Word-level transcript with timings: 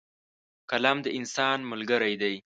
قلم 0.69 0.97
د 1.05 1.07
انسان 1.19 1.57
ملګری 1.71 2.13
دی. 2.21 2.35